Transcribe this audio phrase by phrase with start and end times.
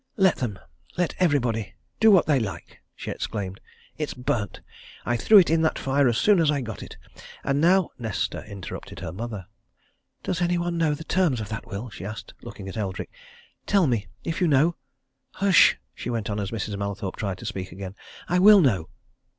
[0.17, 0.57] "Let them
[0.97, 3.59] let everybody do what they like!" she exclaimed.
[3.99, 4.61] "It's burnt!
[5.05, 6.97] I threw it in that fire as soon as I got it!
[7.43, 9.45] And now" Nesta interrupted her mother.
[10.23, 13.11] "Does any one know the terms of that will?" she asked, looking at Eldrick.
[13.67, 14.07] "Tell me!
[14.23, 14.75] if you know.
[15.33, 16.79] Hush!" she went on, as Mrs.
[16.79, 17.93] Mallathorpe tried to speak again.
[18.27, 18.89] "I will know!"